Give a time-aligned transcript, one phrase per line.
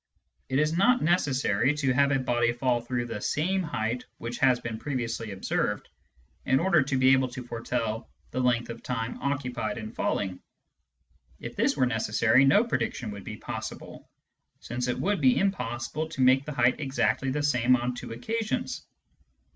[0.49, 4.59] It is not necessary to have a body fall through the same height which has
[4.59, 5.89] been previously observed,
[6.43, 10.39] in order to be able to foretell the length of time occupied in falling.
[11.39, 14.09] If this were necessary, no prediction would be possible,
[14.59, 18.81] since it would be impossible to make the height exactly the same on two occasions.